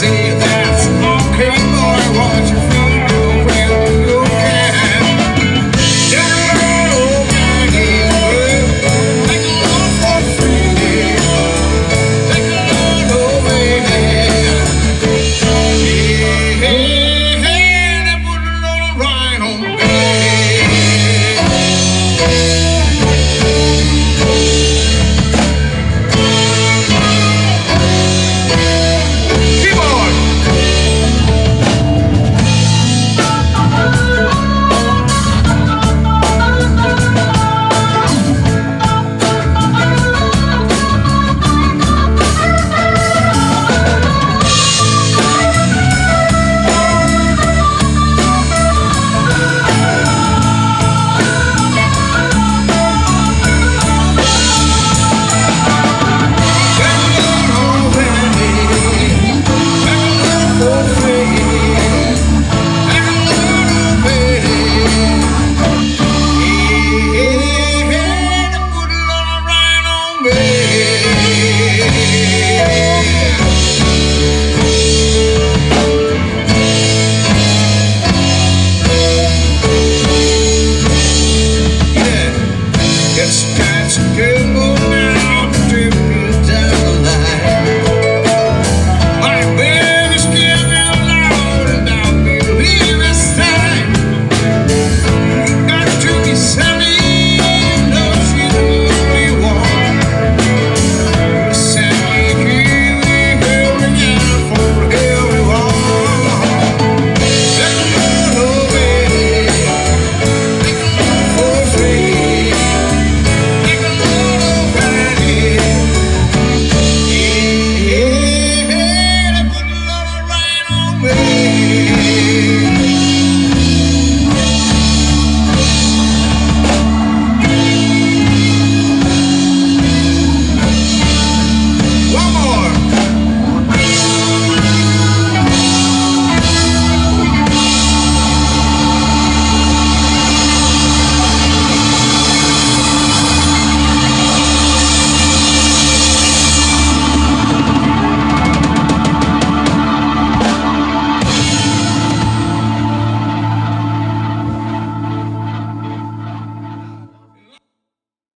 [0.00, 0.37] see